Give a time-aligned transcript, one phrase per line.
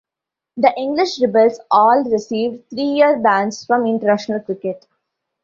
[0.57, 4.87] The English rebels all received three-year bans from international cricket.